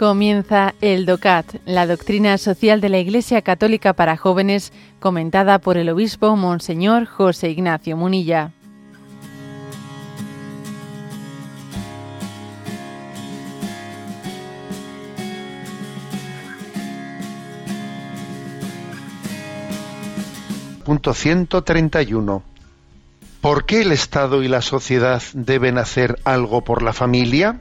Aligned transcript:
Comienza 0.00 0.74
el 0.80 1.04
DOCAT, 1.04 1.56
la 1.66 1.86
doctrina 1.86 2.38
social 2.38 2.80
de 2.80 2.88
la 2.88 2.98
Iglesia 3.00 3.42
Católica 3.42 3.92
para 3.92 4.16
jóvenes, 4.16 4.72
comentada 4.98 5.58
por 5.58 5.76
el 5.76 5.90
obispo 5.90 6.36
Monseñor 6.36 7.04
José 7.04 7.50
Ignacio 7.50 7.98
Munilla. 7.98 8.50
Punto 20.86 21.12
131. 21.12 22.42
¿Por 23.42 23.66
qué 23.66 23.82
el 23.82 23.92
Estado 23.92 24.42
y 24.42 24.48
la 24.48 24.62
sociedad 24.62 25.22
deben 25.34 25.76
hacer 25.76 26.18
algo 26.24 26.64
por 26.64 26.80
la 26.80 26.94
familia? 26.94 27.58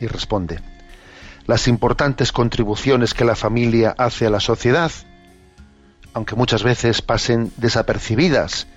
Y 0.00 0.06
responde, 0.06 0.69
las 1.50 1.66
importantes 1.66 2.30
contribuciones 2.30 3.12
que 3.12 3.24
la 3.24 3.34
familia 3.34 3.92
hace 3.98 4.24
a 4.24 4.30
la 4.30 4.38
sociedad, 4.38 4.92
aunque 6.14 6.36
muchas 6.36 6.62
veces 6.62 7.02
pasen 7.02 7.50
desapercibidas 7.56 8.68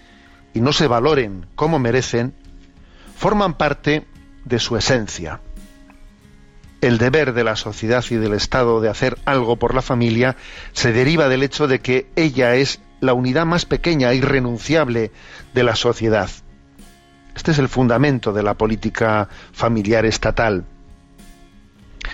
y 0.55 0.61
no 0.61 0.73
se 0.73 0.87
valoren 0.87 1.45
como 1.53 1.77
merecen, 1.77 2.33
forman 3.15 3.53
parte 3.59 4.07
de 4.45 4.57
su 4.57 4.75
esencia. 4.75 5.39
El 6.81 6.97
deber 6.97 7.33
de 7.33 7.43
la 7.43 7.55
sociedad 7.55 8.03
y 8.09 8.15
del 8.15 8.33
Estado 8.33 8.81
de 8.81 8.89
hacer 8.89 9.19
algo 9.25 9.57
por 9.57 9.75
la 9.75 9.83
familia 9.83 10.35
se 10.71 10.91
deriva 10.91 11.29
del 11.29 11.43
hecho 11.43 11.67
de 11.67 11.79
que 11.79 12.09
ella 12.15 12.55
es 12.55 12.81
la 13.01 13.13
unidad 13.13 13.45
más 13.45 13.65
pequeña 13.65 14.11
e 14.11 14.15
irrenunciable 14.15 15.11
de 15.53 15.63
la 15.63 15.75
sociedad. 15.75 16.31
Este 17.35 17.51
es 17.51 17.59
el 17.59 17.69
fundamento 17.69 18.33
de 18.33 18.41
la 18.41 18.55
política 18.55 19.29
familiar 19.51 20.07
estatal. 20.07 20.65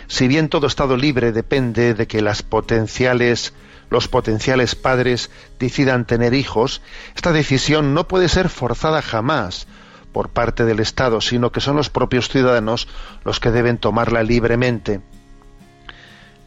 Si 0.09 0.27
bien 0.27 0.49
todo 0.49 0.65
Estado 0.65 0.97
libre 0.97 1.31
depende 1.31 1.93
de 1.93 2.07
que 2.07 2.23
las 2.23 2.41
potenciales, 2.41 3.53
los 3.91 4.07
potenciales 4.07 4.73
padres 4.73 5.29
decidan 5.59 6.05
tener 6.05 6.33
hijos, 6.33 6.81
esta 7.15 7.31
decisión 7.31 7.93
no 7.93 8.07
puede 8.07 8.27
ser 8.27 8.49
forzada 8.49 9.03
jamás 9.03 9.67
por 10.11 10.29
parte 10.29 10.65
del 10.65 10.79
Estado, 10.79 11.21
sino 11.21 11.51
que 11.51 11.61
son 11.61 11.75
los 11.75 11.91
propios 11.91 12.27
ciudadanos 12.27 12.87
los 13.23 13.39
que 13.39 13.51
deben 13.51 13.77
tomarla 13.77 14.23
libremente. 14.23 14.99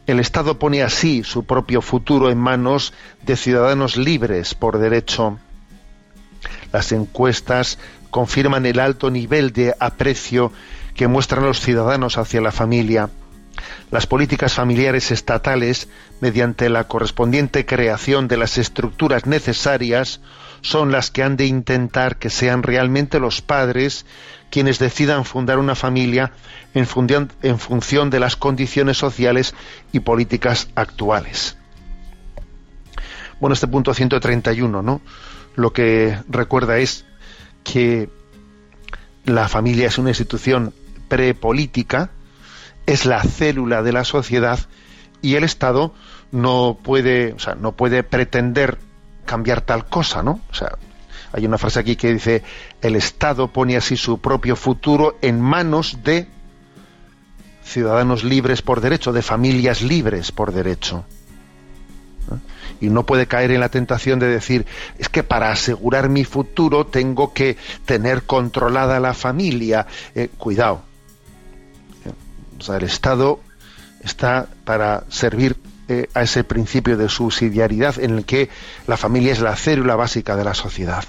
El 0.07 0.19
Estado 0.19 0.59
pone 0.59 0.83
así 0.83 1.23
su 1.23 1.45
propio 1.45 1.81
futuro 1.81 2.29
en 2.29 2.37
manos 2.37 2.93
de 3.21 3.37
ciudadanos 3.37 3.95
libres 3.95 4.55
por 4.55 4.77
derecho. 4.77 5.39
Las 6.73 6.91
encuestas 6.91 7.79
confirman 8.09 8.65
el 8.65 8.81
alto 8.81 9.09
nivel 9.09 9.53
de 9.53 9.73
aprecio 9.79 10.51
que 10.95 11.07
muestran 11.07 11.45
los 11.45 11.61
ciudadanos 11.61 12.17
hacia 12.17 12.41
la 12.41 12.51
familia 12.51 13.09
las 13.91 14.07
políticas 14.07 14.53
familiares 14.53 15.11
estatales, 15.11 15.87
mediante 16.21 16.69
la 16.69 16.87
correspondiente 16.87 17.65
creación 17.65 18.27
de 18.27 18.37
las 18.37 18.57
estructuras 18.57 19.25
necesarias, 19.25 20.21
son 20.61 20.91
las 20.91 21.11
que 21.11 21.23
han 21.23 21.35
de 21.35 21.45
intentar 21.45 22.17
que 22.17 22.29
sean 22.29 22.63
realmente 22.63 23.19
los 23.19 23.41
padres 23.41 24.05
quienes 24.49 24.77
decidan 24.77 25.25
fundar 25.25 25.57
una 25.57 25.75
familia 25.75 26.31
en 26.75 26.85
función, 26.85 28.09
de 28.09 28.19
las 28.19 28.35
condiciones 28.35 28.97
sociales 28.97 29.55
y 29.91 29.99
políticas 30.01 30.69
actuales. 30.75 31.57
Bueno, 33.39 33.55
este 33.55 33.67
punto 33.67 33.93
131, 33.93 34.83
¿no? 34.83 35.01
Lo 35.55 35.73
que 35.73 36.17
recuerda 36.29 36.77
es 36.77 37.03
que 37.63 38.09
la 39.25 39.49
familia 39.49 39.87
es 39.87 39.97
una 39.97 40.11
institución 40.11 40.71
prepolítica, 41.07 42.11
es 42.85 43.05
la 43.05 43.21
célula 43.23 43.81
de 43.81 43.93
la 43.93 44.03
sociedad 44.03 44.59
y 45.21 45.35
el 45.35 45.43
Estado 45.43 45.93
no 46.31 46.77
puede, 46.81 47.33
o 47.33 47.39
sea, 47.39 47.55
no 47.55 47.71
puede 47.71 48.03
pretender 48.03 48.77
cambiar 49.25 49.61
tal 49.61 49.85
cosa, 49.85 50.23
¿no? 50.23 50.41
O 50.49 50.53
sea, 50.53 50.77
hay 51.31 51.45
una 51.45 51.57
frase 51.57 51.79
aquí 51.79 51.95
que 51.95 52.13
dice 52.13 52.43
el 52.81 52.95
Estado 52.95 53.47
pone 53.47 53.77
así 53.77 53.97
su 53.97 54.19
propio 54.19 54.55
futuro 54.55 55.17
en 55.21 55.39
manos 55.39 55.99
de 56.03 56.27
ciudadanos 57.63 58.23
libres 58.23 58.61
por 58.61 58.81
derecho, 58.81 59.13
de 59.13 59.21
familias 59.21 59.81
libres 59.81 60.31
por 60.31 60.51
derecho. 60.51 61.05
Y 62.81 62.89
no 62.89 63.05
puede 63.05 63.27
caer 63.27 63.51
en 63.51 63.61
la 63.61 63.69
tentación 63.69 64.19
de 64.19 64.27
decir, 64.27 64.65
es 64.97 65.07
que 65.07 65.23
para 65.23 65.51
asegurar 65.51 66.09
mi 66.09 66.25
futuro 66.25 66.85
tengo 66.85 67.33
que 67.33 67.55
tener 67.85 68.23
controlada 68.23 68.99
la 68.99 69.13
familia. 69.13 69.87
Eh, 70.15 70.29
cuidado, 70.37 70.83
el 72.67 72.83
Estado 72.83 73.39
está 74.03 74.47
para 74.65 75.03
servir 75.09 75.57
eh, 75.87 76.09
a 76.13 76.23
ese 76.23 76.43
principio 76.43 76.97
de 76.97 77.09
subsidiariedad 77.09 77.99
en 77.99 78.17
el 78.17 78.25
que 78.25 78.49
la 78.87 78.97
familia 78.97 79.31
es 79.31 79.41
la 79.41 79.55
célula 79.55 79.95
básica 79.95 80.35
de 80.35 80.43
la 80.43 80.53
sociedad. 80.53 81.03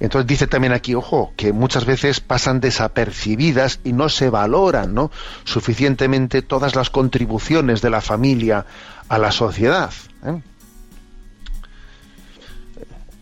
Entonces 0.00 0.26
dice 0.26 0.46
también 0.46 0.72
aquí, 0.72 0.94
ojo, 0.94 1.34
que 1.36 1.52
muchas 1.52 1.84
veces 1.84 2.20
pasan 2.20 2.60
desapercibidas 2.60 3.80
y 3.84 3.92
no 3.92 4.08
se 4.08 4.30
valoran 4.30 4.94
¿no? 4.94 5.10
suficientemente 5.44 6.40
todas 6.40 6.74
las 6.74 6.88
contribuciones 6.88 7.82
de 7.82 7.90
la 7.90 8.00
familia 8.00 8.64
a 9.08 9.18
la 9.18 9.30
sociedad. 9.30 9.92
¿eh? 10.24 10.40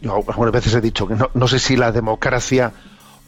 Yo 0.01 0.15
algunas 0.29 0.53
veces 0.53 0.73
he 0.75 0.81
dicho 0.81 1.09
que 1.09 1.17
no, 1.17 1.31
no 1.35 1.49
sé 1.49 1.59
si 1.59 1.77
la 1.77 1.91
democracia 1.91 2.73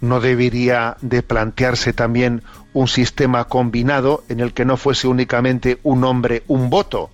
no 0.01 0.21
debería 0.21 0.97
de 1.01 1.23
plantearse 1.23 1.93
también 1.93 2.43
un 2.73 2.89
sistema 2.89 3.45
combinado 3.45 4.25
en 4.29 4.41
el 4.41 4.53
que 4.53 4.65
no 4.65 4.77
fuese 4.77 5.09
únicamente 5.09 5.79
un 5.83 6.05
hombre 6.05 6.43
un 6.49 6.71
voto, 6.71 7.11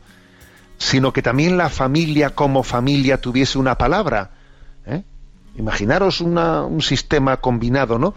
sino 0.79 1.13
que 1.13 1.23
también 1.23 1.57
la 1.57 1.69
familia 1.69 2.31
como 2.31 2.63
familia 2.63 3.21
tuviese 3.21 3.59
una 3.59 3.77
palabra. 3.77 4.31
Imaginaros 5.59 6.21
un 6.21 6.83
sistema 6.83 7.39
combinado, 7.39 7.99
¿no? 7.99 8.15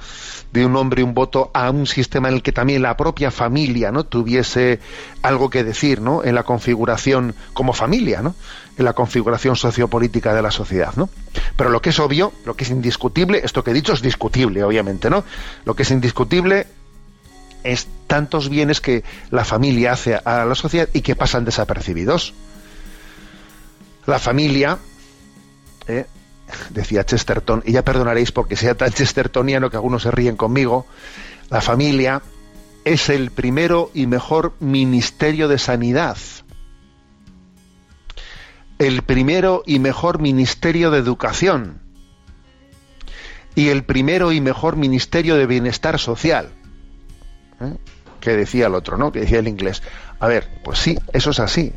De 0.51 0.65
un 0.65 0.75
hombre 0.75 1.03
un 1.03 1.13
voto 1.13 1.51
a 1.53 1.69
un 1.69 1.87
sistema 1.87 2.27
en 2.27 2.35
el 2.35 2.43
que 2.43 2.51
también 2.51 2.81
la 2.81 2.97
propia 2.97 3.31
familia, 3.31 3.91
¿no? 3.91 4.03
Tuviese 4.03 4.79
algo 5.21 5.49
que 5.49 5.63
decir, 5.63 6.01
¿no? 6.01 6.23
En 6.23 6.35
la 6.35 6.43
configuración 6.43 7.33
como 7.53 7.71
familia, 7.71 8.21
¿no? 8.21 8.35
En 8.77 8.83
la 8.83 8.91
configuración 8.91 9.55
sociopolítica 9.55 10.33
de 10.33 10.41
la 10.41 10.51
sociedad, 10.51 10.93
¿no? 10.97 11.09
Pero 11.55 11.69
lo 11.69 11.81
que 11.81 11.91
es 11.91 11.99
obvio, 11.99 12.33
lo 12.45 12.55
que 12.55 12.65
es 12.65 12.71
indiscutible, 12.71 13.41
esto 13.41 13.63
que 13.63 13.71
he 13.71 13.73
dicho 13.73 13.93
es 13.93 14.01
discutible, 14.01 14.61
obviamente, 14.63 15.09
¿no? 15.09 15.23
Lo 15.63 15.75
que 15.75 15.83
es 15.83 15.91
indiscutible 15.91 16.67
es 17.63 17.87
tantos 18.07 18.49
bienes 18.49 18.81
que 18.81 19.03
la 19.31 19.45
familia 19.45 19.93
hace 19.93 20.15
a 20.15 20.43
la 20.43 20.55
sociedad 20.55 20.89
y 20.93 21.01
que 21.01 21.15
pasan 21.15 21.45
desapercibidos. 21.45 22.33
La 24.05 24.19
familia, 24.19 24.77
¿eh? 25.87 26.05
Decía 26.69 27.05
Chesterton, 27.05 27.63
y 27.65 27.73
ya 27.73 27.83
perdonaréis 27.83 28.31
porque 28.31 28.55
sea 28.55 28.75
tan 28.75 28.91
chestertoniano 28.91 29.69
que 29.69 29.77
algunos 29.77 30.03
se 30.03 30.11
ríen 30.11 30.35
conmigo, 30.35 30.85
la 31.49 31.61
familia 31.61 32.21
es 32.85 33.09
el 33.09 33.31
primero 33.31 33.91
y 33.93 34.07
mejor 34.07 34.53
ministerio 34.59 35.47
de 35.47 35.57
sanidad, 35.57 36.17
el 38.77 39.01
primero 39.01 39.63
y 39.65 39.79
mejor 39.79 40.19
ministerio 40.19 40.91
de 40.91 40.99
educación 40.99 41.81
y 43.55 43.69
el 43.69 43.83
primero 43.83 44.31
y 44.31 44.39
mejor 44.39 44.77
ministerio 44.77 45.35
de 45.35 45.45
bienestar 45.45 45.99
social. 45.99 46.49
¿Eh? 47.59 47.75
Que 48.21 48.37
decía 48.37 48.67
el 48.67 48.75
otro, 48.75 48.97
¿no? 48.97 49.11
Que 49.11 49.21
decía 49.21 49.39
el 49.39 49.47
inglés. 49.47 49.81
A 50.19 50.27
ver, 50.27 50.49
pues 50.63 50.79
sí, 50.79 50.97
eso 51.11 51.31
es 51.31 51.39
así 51.39 51.73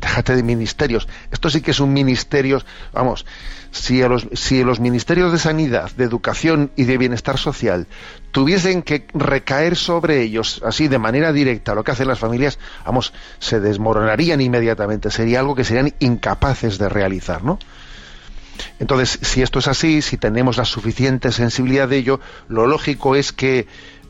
déjate 0.00 0.36
de 0.36 0.42
ministerios. 0.42 1.08
Esto 1.30 1.50
sí 1.50 1.60
que 1.60 1.70
es 1.70 1.80
un 1.80 1.92
ministerio, 1.92 2.62
vamos, 2.92 3.26
si, 3.70 4.00
los, 4.00 4.26
si 4.32 4.64
los 4.64 4.80
ministerios 4.80 5.32
de 5.32 5.38
sanidad, 5.38 5.90
de 5.92 6.04
educación 6.04 6.70
y 6.76 6.84
de 6.84 6.98
bienestar 6.98 7.38
social 7.38 7.86
tuviesen 8.32 8.82
que 8.82 9.06
recaer 9.14 9.76
sobre 9.76 10.22
ellos 10.22 10.62
así 10.64 10.88
de 10.88 10.98
manera 10.98 11.32
directa 11.32 11.74
lo 11.74 11.84
que 11.84 11.92
hacen 11.92 12.08
las 12.08 12.18
familias, 12.18 12.58
vamos, 12.84 13.12
se 13.38 13.60
desmoronarían 13.60 14.40
inmediatamente. 14.40 15.10
Sería 15.10 15.40
algo 15.40 15.54
que 15.54 15.64
serían 15.64 15.94
incapaces 15.98 16.78
de 16.78 16.88
realizar, 16.88 17.44
¿no? 17.44 17.58
Entonces, 18.78 19.18
si 19.22 19.42
esto 19.42 19.58
es 19.58 19.68
así, 19.68 20.02
si 20.02 20.16
tenemos 20.16 20.56
la 20.56 20.64
suficiente 20.64 21.32
sensibilidad 21.32 21.88
de 21.88 21.98
ello, 21.98 22.20
lo 22.48 22.66
lógico 22.66 23.14
es 23.16 23.32
que 23.32 23.66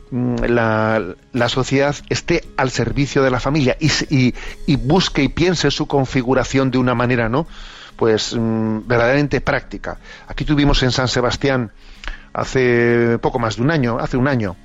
Mm, 0.09 0.35
la, 0.45 1.49
sociedad 1.49 1.95
esté 2.09 2.43
al 2.55 2.71
servicio 2.71 3.23
de 3.23 3.31
la 3.31 3.39
familia 3.39 3.75
y, 3.79 4.33
busque 4.77 5.23
y 5.23 5.27
piense 5.27 5.69
su 5.69 5.87
configuración 5.87 6.71
de 6.71 6.77
una 6.77 6.95
manera, 6.95 7.27
¿no? 7.27 7.45
Pues 7.97 8.33
mm, 8.33 8.87
verdaderamente 8.87 9.41
práctica. 9.41 9.99
Aquí 10.27 10.45
tuvimos 10.45 10.81
en 10.83 10.91
San 10.91 11.07
Sebastián 11.09 11.71
hace 12.33 13.17
poco 13.21 13.39
más 13.39 13.57
de 13.57 13.63
un 13.63 13.71
año, 13.71 13.97
hace 13.99 14.15
un 14.15 14.27
año, 14.27 14.55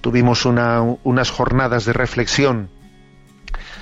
tuvimos 0.00 0.46
unas 0.46 1.30
jornadas 1.30 1.84
de 1.84 1.92
reflexión 1.92 2.70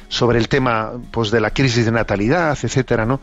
sobre 0.08 0.38
el 0.38 0.48
tema 0.48 0.92
pues 1.10 1.30
de 1.30 1.40
la 1.40 1.50
crisis 1.50 1.84
de 1.84 1.92
natalidad, 1.92 2.58
etcétera, 2.60 3.04
¿no? 3.04 3.20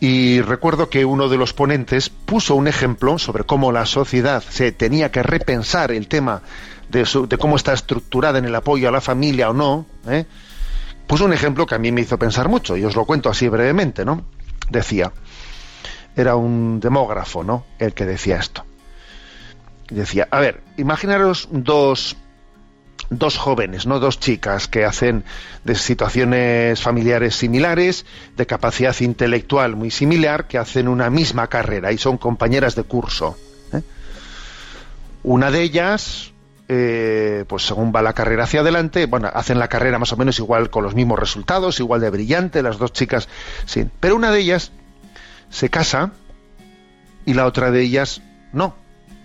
Y 0.00 0.40
recuerdo 0.42 0.90
que 0.90 1.04
uno 1.04 1.28
de 1.28 1.38
los 1.38 1.54
ponentes 1.54 2.10
puso 2.10 2.54
un 2.54 2.68
ejemplo 2.68 3.18
sobre 3.18 3.44
cómo 3.44 3.72
la 3.72 3.86
sociedad 3.86 4.42
se 4.42 4.72
tenía 4.72 5.10
que 5.10 5.22
repensar 5.22 5.90
el 5.90 6.06
tema 6.06 6.42
de, 6.88 7.38
cómo 7.38 7.56
está 7.56 7.72
estructurada 7.72 8.38
en 8.38 8.44
el 8.44 8.54
apoyo 8.54 8.88
a 8.88 8.92
la 8.92 9.00
familia 9.00 9.50
o 9.50 9.52
no, 9.52 9.86
¿eh? 10.08 10.24
puso 11.06 11.24
un 11.24 11.32
ejemplo 11.32 11.66
que 11.66 11.74
a 11.74 11.78
mí 11.78 11.92
me 11.92 12.00
hizo 12.00 12.18
pensar 12.18 12.48
mucho, 12.48 12.76
y 12.76 12.84
os 12.84 12.96
lo 12.96 13.04
cuento 13.04 13.30
así 13.30 13.48
brevemente, 13.48 14.04
¿no? 14.04 14.24
Decía, 14.70 15.12
era 16.16 16.36
un 16.36 16.80
demógrafo, 16.80 17.44
¿no? 17.44 17.66
El 17.78 17.92
que 17.94 18.06
decía 18.06 18.38
esto. 18.38 18.64
Decía, 19.88 20.26
a 20.30 20.40
ver, 20.40 20.62
imaginaros 20.76 21.48
dos, 21.52 22.16
dos 23.10 23.36
jóvenes, 23.36 23.86
¿no? 23.86 24.00
Dos 24.00 24.18
chicas 24.18 24.66
que 24.66 24.84
hacen 24.84 25.24
de 25.64 25.74
situaciones 25.76 26.80
familiares 26.80 27.36
similares, 27.36 28.04
de 28.36 28.46
capacidad 28.46 28.98
intelectual 29.00 29.76
muy 29.76 29.90
similar, 29.90 30.48
que 30.48 30.58
hacen 30.58 30.88
una 30.88 31.10
misma 31.10 31.46
carrera 31.46 31.92
y 31.92 31.98
son 31.98 32.18
compañeras 32.18 32.74
de 32.74 32.82
curso. 32.82 33.36
¿eh? 33.72 33.82
Una 35.22 35.50
de 35.50 35.62
ellas, 35.62 36.32
eh, 36.68 37.44
pues 37.48 37.66
según 37.66 37.92
va 37.94 38.02
la 38.02 38.12
carrera 38.12 38.44
hacia 38.44 38.60
adelante, 38.60 39.06
bueno, 39.06 39.30
hacen 39.32 39.58
la 39.58 39.68
carrera 39.68 39.98
más 39.98 40.12
o 40.12 40.16
menos 40.16 40.38
igual 40.38 40.70
con 40.70 40.82
los 40.82 40.94
mismos 40.94 41.18
resultados, 41.18 41.78
igual 41.80 42.00
de 42.00 42.10
brillante, 42.10 42.62
las 42.62 42.78
dos 42.78 42.92
chicas, 42.92 43.28
sí. 43.64 43.88
Pero 44.00 44.16
una 44.16 44.30
de 44.30 44.40
ellas 44.40 44.72
se 45.50 45.70
casa 45.70 46.12
y 47.24 47.34
la 47.34 47.46
otra 47.46 47.70
de 47.70 47.82
ellas 47.82 48.22
no. 48.52 48.74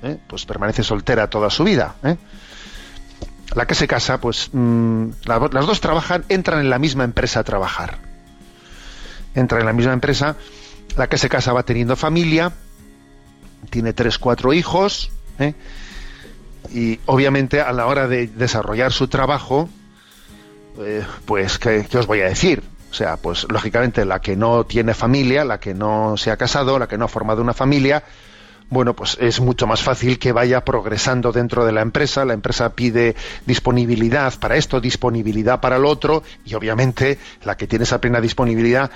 ¿eh? 0.04 0.18
Pues 0.28 0.46
permanece 0.46 0.84
soltera 0.84 1.30
toda 1.30 1.50
su 1.50 1.64
vida. 1.64 1.96
¿eh? 2.04 2.18
La 3.56 3.66
que 3.66 3.76
se 3.76 3.88
casa, 3.88 4.20
pues 4.20 4.50
mm, 4.54 5.10
las 5.26 5.66
dos 5.66 5.82
trabajan, 5.82 6.24
entran 6.30 6.60
en 6.60 6.70
la 6.70 6.80
misma 6.80 7.04
empresa 7.04 7.42
a 7.42 7.44
trabajar. 7.44 7.98
Entran 9.36 9.62
en 9.62 9.68
la 9.68 9.74
misma 9.74 9.94
empresa. 9.94 10.36
La 10.96 11.08
que 11.08 11.18
se 11.18 11.30
casa 11.30 11.54
va 11.54 11.64
teniendo 11.64 11.96
familia, 11.96 12.52
tiene 13.70 13.94
tres, 13.94 14.18
cuatro 14.18 14.54
hijos. 14.54 15.12
¿eh? 15.40 15.54
Y 16.74 17.00
obviamente 17.06 17.62
a 17.62 17.72
la 17.72 17.86
hora 17.86 18.08
de 18.08 18.28
desarrollar 18.28 18.92
su 18.92 19.08
trabajo, 19.08 19.70
eh, 20.80 21.04
pues, 21.26 21.60
¿qué, 21.60 21.86
os 21.94 22.08
voy 22.08 22.22
a 22.22 22.26
decir? 22.26 22.64
O 22.90 22.94
sea, 22.94 23.18
pues 23.18 23.46
lógicamente 23.50 24.06
la 24.06 24.20
que 24.20 24.36
no 24.36 24.66
tiene 24.66 24.94
familia, 24.94 25.46
la 25.46 25.60
que 25.60 25.74
no 25.74 26.18
se 26.18 26.32
ha 26.32 26.38
casado, 26.38 26.78
la 26.78 26.88
que 26.88 26.98
no 26.98 27.06
ha 27.06 27.08
formado 27.08 27.42
una 27.42 27.54
familia, 27.54 28.04
bueno, 28.70 28.96
pues 28.96 29.18
es 29.20 29.42
mucho 29.42 29.68
más 29.68 29.84
fácil 29.84 30.18
que 30.18 30.32
vaya 30.32 30.64
progresando 30.64 31.34
dentro 31.34 31.66
de 31.66 31.74
la 31.74 31.82
empresa. 31.82 32.24
La 32.24 32.34
empresa 32.34 32.74
pide 32.74 33.16
disponibilidad 33.46 34.34
para 34.40 34.56
esto, 34.56 34.80
disponibilidad 34.80 35.60
para 35.60 35.78
lo 35.78 35.90
otro, 35.90 36.24
y 36.46 36.54
obviamente 36.54 37.20
la 37.44 37.58
que 37.58 37.68
tiene 37.68 37.84
esa 37.84 38.00
plena 38.00 38.22
disponibilidad 38.22 38.90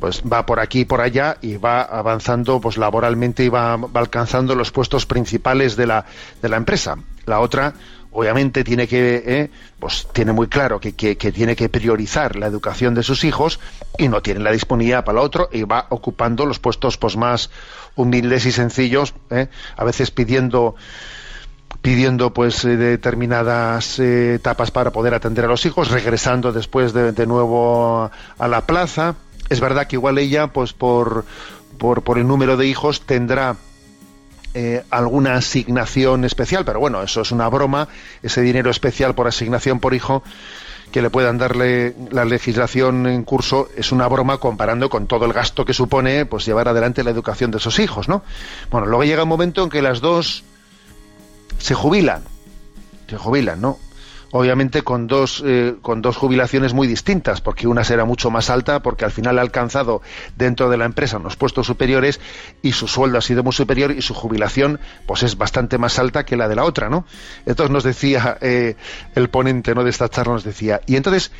pues 0.00 0.22
va 0.22 0.46
por 0.46 0.58
aquí 0.58 0.80
y 0.80 0.84
por 0.86 1.00
allá 1.00 1.36
y 1.42 1.58
va 1.58 1.82
avanzando 1.82 2.60
pues 2.60 2.78
laboralmente 2.78 3.44
y 3.44 3.48
va, 3.50 3.78
alcanzando 3.94 4.54
los 4.54 4.72
puestos 4.72 5.06
principales 5.06 5.76
de 5.76 5.86
la, 5.86 6.06
de 6.42 6.48
la 6.48 6.56
empresa. 6.56 6.96
La 7.26 7.40
otra, 7.40 7.74
obviamente, 8.12 8.64
tiene 8.64 8.86
que, 8.88 9.22
eh, 9.26 9.50
pues 9.78 10.08
tiene 10.12 10.32
muy 10.32 10.48
claro 10.48 10.80
que, 10.80 10.94
que, 10.94 11.16
tiene 11.32 11.56
que 11.56 11.68
priorizar 11.68 12.36
la 12.36 12.46
educación 12.46 12.94
de 12.94 13.02
sus 13.02 13.24
hijos 13.24 13.60
y 13.98 14.08
no 14.08 14.22
tiene 14.22 14.40
la 14.40 14.52
disponibilidad 14.52 15.04
para 15.04 15.16
lo 15.16 15.22
otro 15.22 15.48
y 15.52 15.62
va 15.62 15.86
ocupando 15.90 16.46
los 16.46 16.58
puestos 16.58 16.98
pues 16.98 17.16
más 17.16 17.50
humildes 17.96 18.46
y 18.46 18.52
sencillos, 18.52 19.14
eh, 19.30 19.48
a 19.76 19.84
veces 19.84 20.10
pidiendo 20.10 20.74
pidiendo 21.82 22.34
pues 22.34 22.64
eh, 22.64 22.76
determinadas 22.76 23.98
etapas 23.98 24.70
para 24.70 24.90
poder 24.90 25.14
atender 25.14 25.46
a 25.46 25.48
los 25.48 25.64
hijos, 25.64 25.90
regresando 25.90 26.52
después 26.52 26.92
de, 26.92 27.12
de 27.12 27.26
nuevo 27.26 28.10
a 28.38 28.48
la 28.48 28.66
plaza. 28.66 29.14
Es 29.48 29.60
verdad 29.60 29.86
que 29.86 29.96
igual 29.96 30.18
ella, 30.18 30.48
pues 30.48 30.72
por, 30.72 31.24
por, 31.80 32.18
el 32.18 32.26
número 32.26 32.56
de 32.56 32.66
hijos, 32.66 33.00
tendrá 33.00 33.56
eh, 34.54 34.84
alguna 34.90 35.34
asignación 35.34 36.24
especial, 36.24 36.64
pero 36.64 36.80
bueno, 36.80 37.02
eso 37.02 37.20
es 37.20 37.30
una 37.32 37.48
broma, 37.48 37.88
ese 38.22 38.40
dinero 38.42 38.70
especial 38.70 39.14
por 39.14 39.28
asignación 39.28 39.80
por 39.80 39.94
hijo 39.94 40.22
que 40.90 41.02
le 41.02 41.10
puedan 41.10 41.38
darle 41.38 41.94
la 42.10 42.24
legislación 42.24 43.06
en 43.06 43.22
curso 43.22 43.68
es 43.76 43.92
una 43.92 44.08
broma 44.08 44.38
comparando 44.38 44.90
con 44.90 45.06
todo 45.06 45.24
el 45.24 45.32
gasto 45.32 45.64
que 45.64 45.72
supone 45.72 46.26
pues 46.26 46.44
llevar 46.46 46.68
adelante 46.68 47.04
la 47.04 47.10
educación 47.10 47.50
de 47.50 47.58
esos 47.58 47.78
hijos, 47.78 48.08
¿no? 48.08 48.22
Bueno, 48.70 48.86
luego 48.86 49.04
llega 49.04 49.22
un 49.22 49.28
momento 49.28 49.62
en 49.62 49.70
que 49.70 49.82
las 49.82 50.00
dos 50.00 50.42
se 51.58 51.74
jubilan, 51.74 52.24
se 53.08 53.16
jubilan, 53.16 53.60
¿no? 53.60 53.78
Obviamente 54.32 54.82
con 54.82 55.06
dos, 55.06 55.42
eh, 55.44 55.74
con 55.82 56.02
dos 56.02 56.16
jubilaciones 56.16 56.72
muy 56.72 56.86
distintas, 56.86 57.40
porque 57.40 57.66
una 57.66 57.84
será 57.84 58.04
mucho 58.04 58.30
más 58.30 58.50
alta, 58.50 58.80
porque 58.80 59.04
al 59.04 59.10
final 59.10 59.38
ha 59.38 59.42
alcanzado 59.42 60.02
dentro 60.36 60.70
de 60.70 60.76
la 60.76 60.84
empresa 60.84 61.18
unos 61.18 61.36
puestos 61.36 61.66
superiores 61.66 62.20
y 62.62 62.72
su 62.72 62.86
sueldo 62.86 63.18
ha 63.18 63.22
sido 63.22 63.42
muy 63.42 63.52
superior 63.52 63.90
y 63.90 64.02
su 64.02 64.14
jubilación 64.14 64.80
pues 65.06 65.22
es 65.22 65.36
bastante 65.36 65.78
más 65.78 65.98
alta 65.98 66.24
que 66.24 66.36
la 66.36 66.48
de 66.48 66.56
la 66.56 66.64
otra, 66.64 66.88
¿no? 66.88 67.06
Entonces 67.46 67.72
nos 67.72 67.84
decía 67.84 68.38
eh, 68.40 68.76
el 69.14 69.28
ponente 69.30 69.74
¿no? 69.74 69.84
de 69.84 69.90
esta 69.90 70.08
charla, 70.08 70.34
nos 70.34 70.44
decía, 70.44 70.80
y 70.86 70.96
entonces, 70.96 71.32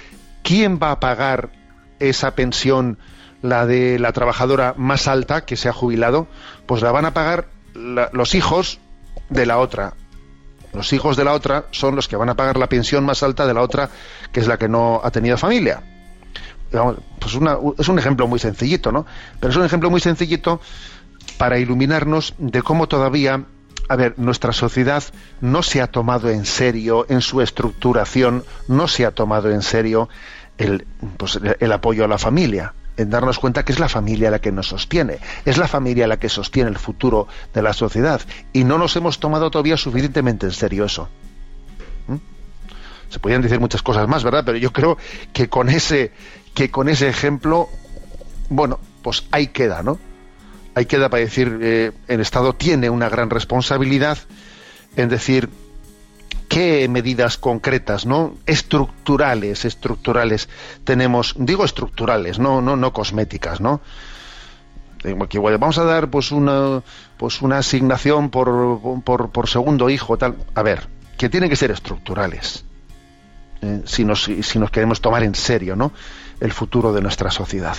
¿quién 0.43 0.78
va 0.82 0.90
a 0.90 1.00
pagar 1.00 1.50
esa 1.98 2.34
pensión, 2.34 2.98
la 3.43 3.66
de 3.66 3.98
la 3.98 4.12
trabajadora 4.12 4.75
más 4.76 5.06
alta 5.06 5.44
que 5.44 5.56
se 5.56 5.69
ha 5.69 5.72
jubilado? 5.72 6.26
Pues 6.66 6.82
la 6.82 6.93
van 6.93 7.04
a 7.04 7.14
pagar 7.14 7.46
los 7.75 8.34
hijos 8.34 8.81
de 9.28 9.46
la 9.46 9.58
otra, 9.58 9.94
los 10.72 10.93
hijos 10.93 11.17
de 11.17 11.25
la 11.25 11.32
otra 11.32 11.67
son 11.70 11.96
los 11.96 12.08
que 12.08 12.17
van 12.17 12.28
a 12.28 12.34
pagar 12.34 12.56
la 12.56 12.69
pensión 12.69 13.05
más 13.05 13.22
alta 13.22 13.46
de 13.46 13.55
la 13.55 13.62
otra, 13.62 13.90
que 14.32 14.40
es 14.40 14.46
la 14.46 14.58
que 14.58 14.69
no 14.69 15.00
ha 15.02 15.11
tenido 15.11 15.37
familia. 15.37 15.82
Pues 17.19 17.38
es 17.78 17.88
un 17.88 17.99
ejemplo 17.99 18.28
muy 18.28 18.38
sencillito, 18.38 18.93
¿no? 18.93 19.05
Pero 19.40 19.50
es 19.50 19.56
un 19.56 19.64
ejemplo 19.64 19.90
muy 19.90 20.00
sencillito 20.00 20.61
para 21.38 21.58
iluminarnos 21.58 22.34
de 22.38 22.62
cómo 22.62 22.87
todavía, 22.87 23.44
a 23.88 23.96
ver, 23.96 24.14
nuestra 24.19 24.52
sociedad 24.52 25.02
no 25.40 25.62
se 25.62 25.81
ha 25.81 25.88
tomado 25.88 26.31
en 26.31 26.44
serio 26.44 27.06
en 27.08 27.20
su 27.20 27.40
estructuración, 27.40 28.44
no 28.69 28.87
se 28.87 29.05
ha 29.06 29.11
tomado 29.11 29.50
en 29.50 29.62
serio 29.62 30.08
el, 30.58 30.87
pues, 31.17 31.40
el 31.58 31.72
apoyo 31.72 32.05
a 32.05 32.08
la 32.08 32.19
familia 32.19 32.75
en 33.00 33.11
darnos 33.11 33.38
cuenta 33.38 33.64
que 33.64 33.73
es 33.73 33.79
la 33.79 33.88
familia 33.88 34.31
la 34.31 34.38
que 34.38 34.52
nos 34.52 34.69
sostiene, 34.69 35.19
es 35.44 35.56
la 35.56 35.69
familia 35.69 36.06
la 36.06 36.19
que 36.19 36.29
sostiene 36.29 36.69
el 36.70 36.76
futuro 36.76 37.26
de 37.55 37.62
la 37.62 37.73
sociedad 37.73 38.20
y 38.52 38.64
no 38.64 38.79
nos 38.79 38.94
hemos 38.97 39.19
tomado 39.19 39.50
todavía 39.50 39.76
suficientemente 39.76 40.47
en 40.47 40.52
serio 40.52 40.85
eso. 40.85 41.08
¿Mm? 42.08 42.17
Se 43.08 43.19
podrían 43.19 43.43
decir 43.43 43.58
muchas 43.58 43.82
cosas 43.82 44.06
más, 44.06 44.23
¿verdad? 44.23 44.43
Pero 44.44 44.58
yo 44.58 44.73
creo 44.73 44.99
que 45.32 45.49
con 45.49 45.69
ese 45.69 46.13
que 46.55 46.70
con 46.70 46.89
ese 46.89 47.08
ejemplo, 47.08 47.69
bueno, 48.48 48.81
pues 49.03 49.24
ahí 49.31 49.48
queda, 49.48 49.82
¿no? 49.82 49.98
Ahí 50.74 50.86
queda 50.86 51.08
para 51.08 51.22
decir, 51.22 51.58
eh, 51.63 51.93
el 52.08 52.20
Estado 52.20 52.53
tiene 52.53 52.91
una 52.91 53.08
gran 53.08 53.31
responsabilidad 53.31 54.19
en 54.96 55.08
decir 55.08 55.48
qué 56.50 56.88
medidas 56.88 57.38
concretas, 57.38 58.04
¿no? 58.04 58.34
estructurales, 58.44 59.64
estructurales 59.64 60.48
tenemos, 60.82 61.34
digo 61.38 61.64
estructurales, 61.64 62.40
no, 62.40 62.60
no, 62.60 62.74
no 62.76 62.92
cosméticas, 62.92 63.60
¿no? 63.60 63.80
vamos 65.58 65.78
a 65.78 65.84
dar 65.84 66.10
pues 66.10 66.32
una 66.32 66.82
pues 67.16 67.40
asignación 67.42 68.30
por, 68.30 68.80
por, 69.04 69.30
por 69.30 69.48
segundo 69.48 69.88
hijo 69.88 70.19
tal 70.19 70.36
a 70.54 70.62
ver 70.62 70.88
que 71.16 71.30
tienen 71.30 71.48
que 71.48 71.56
ser 71.56 71.70
estructurales 71.70 72.66
eh, 73.62 73.80
si 73.86 74.04
nos 74.04 74.24
si 74.24 74.58
nos 74.58 74.70
queremos 74.70 75.00
tomar 75.00 75.22
en 75.22 75.34
serio 75.34 75.74
no 75.74 75.92
el 76.40 76.52
futuro 76.52 76.92
de 76.92 77.00
nuestra 77.00 77.30
sociedad 77.30 77.78